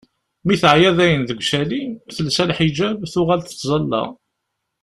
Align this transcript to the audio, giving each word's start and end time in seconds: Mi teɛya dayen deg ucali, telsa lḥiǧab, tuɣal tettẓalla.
Mi 0.45 0.55
teɛya 0.61 0.91
dayen 0.97 1.23
deg 1.29 1.39
ucali, 1.43 1.83
telsa 2.15 2.43
lḥiǧab, 2.49 2.99
tuɣal 3.13 3.41
tettẓalla. 3.41 4.03